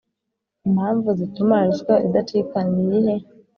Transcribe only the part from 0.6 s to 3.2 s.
Impamvu zituma ruswa idacika niyihe